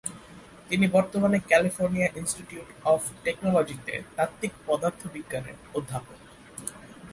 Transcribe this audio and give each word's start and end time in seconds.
তিনি 0.69 0.85
বর্তমানে 0.87 1.37
California 1.49 2.09
institute 2.15 2.69
of 2.85 3.01
টেকনোলজিতে 3.23 3.93
তাত্ত্বিক 4.15 4.53
পদার্থবিজ্ঞানের 4.67 5.57
অধ্যাপক। 5.75 6.19